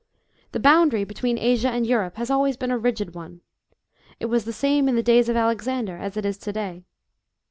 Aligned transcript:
The 0.51 0.59
boundary 0.59 1.03
between 1.03 1.37
Asia 1.37 1.69
and 1.69 1.85
Europe 1.85 2.15
has 2.15 2.31
always 2.31 2.57
been 2.57 2.71
a 2.71 2.77
rigid 2.79 3.13
one. 3.13 3.41
It 4.19 4.25
was 4.25 4.45
tha 4.45 4.51
same 4.51 4.89
in 4.89 4.95
the 4.95 5.03
days 5.03 5.29
of 5.29 5.35
Alexander 5.37 5.97
as 5.97 6.17
it 6.17 6.25
is 6.25 6.39
to 6.39 6.51
day. 6.51 6.85